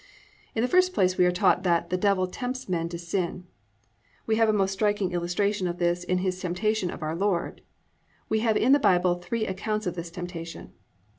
[0.53, 0.53] 1.
[0.55, 3.45] In the first place we are taught that the Devil tempts men to sin.
[4.25, 7.61] We have a most striking illustration of this in his temptation of our Lord.
[8.27, 10.73] We have in the Bible three accounts of this temptation.